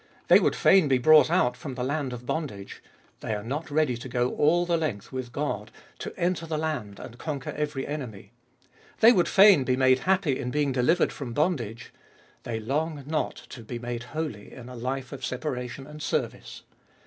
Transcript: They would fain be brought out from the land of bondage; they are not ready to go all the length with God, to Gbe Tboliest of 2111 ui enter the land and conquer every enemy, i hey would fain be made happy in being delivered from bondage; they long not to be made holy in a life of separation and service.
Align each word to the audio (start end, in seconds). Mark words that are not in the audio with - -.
They 0.29 0.39
would 0.39 0.55
fain 0.55 0.87
be 0.87 0.97
brought 0.97 1.29
out 1.29 1.55
from 1.55 1.75
the 1.75 1.83
land 1.83 2.11
of 2.11 2.25
bondage; 2.25 2.81
they 3.19 3.35
are 3.35 3.43
not 3.43 3.69
ready 3.69 3.95
to 3.97 4.09
go 4.09 4.31
all 4.33 4.65
the 4.65 4.75
length 4.75 5.11
with 5.11 5.31
God, 5.31 5.69
to 5.99 6.09
Gbe 6.09 6.13
Tboliest 6.13 6.13
of 6.15 6.15
2111 6.15 6.17
ui 6.17 6.25
enter 6.25 6.47
the 6.47 6.57
land 6.57 6.99
and 6.99 7.17
conquer 7.19 7.49
every 7.51 7.85
enemy, 7.85 8.31
i 8.33 9.05
hey 9.05 9.11
would 9.11 9.27
fain 9.29 9.63
be 9.63 9.77
made 9.77 9.99
happy 9.99 10.39
in 10.39 10.49
being 10.49 10.71
delivered 10.71 11.13
from 11.13 11.33
bondage; 11.33 11.93
they 12.41 12.59
long 12.59 13.03
not 13.05 13.35
to 13.49 13.61
be 13.61 13.77
made 13.77 14.01
holy 14.17 14.51
in 14.51 14.69
a 14.69 14.75
life 14.75 15.11
of 15.11 15.23
separation 15.23 15.85
and 15.85 16.01
service. 16.01 16.63